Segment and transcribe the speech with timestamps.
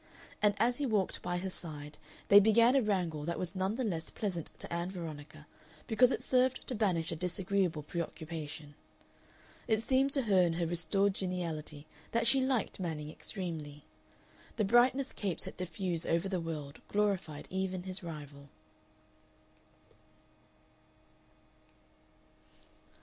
[0.41, 1.99] And as he walked by her side
[2.29, 5.45] they began a wrangle that was none the less pleasant to Ann Veronica
[5.85, 8.73] because it served to banish a disagreeable preoccupation.
[9.67, 13.83] It seemed to her in her restored geniality that she liked Manning extremely.
[14.55, 18.49] The brightness Capes had diffused over the world glorified even his rival.